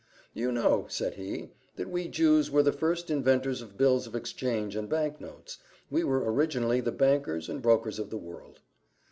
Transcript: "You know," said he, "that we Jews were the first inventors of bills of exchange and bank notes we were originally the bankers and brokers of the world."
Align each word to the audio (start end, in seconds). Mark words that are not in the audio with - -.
"You 0.33 0.51
know," 0.51 0.87
said 0.89 1.13
he, 1.13 1.51
"that 1.75 1.87
we 1.87 2.07
Jews 2.07 2.49
were 2.49 2.63
the 2.63 2.71
first 2.71 3.11
inventors 3.11 3.61
of 3.61 3.77
bills 3.77 4.07
of 4.07 4.15
exchange 4.15 4.75
and 4.75 4.89
bank 4.89 5.21
notes 5.21 5.59
we 5.91 6.03
were 6.03 6.33
originally 6.33 6.81
the 6.81 6.91
bankers 6.91 7.47
and 7.47 7.61
brokers 7.61 7.99
of 7.99 8.09
the 8.09 8.17
world." 8.17 8.61